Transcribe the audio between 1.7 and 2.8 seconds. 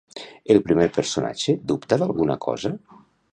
dubta d'alguna cosa?